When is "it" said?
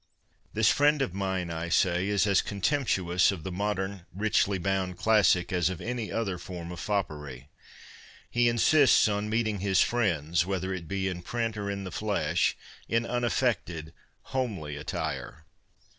10.73-10.87